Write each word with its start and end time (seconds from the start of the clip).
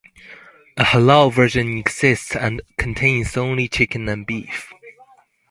A 0.77 0.83
halal 0.83 1.31
version 1.31 1.77
exists 1.77 2.35
and 2.35 2.63
contains 2.79 3.37
only 3.37 3.67
chicken 3.67 4.09
and 4.09 4.25
beef. 4.25 4.73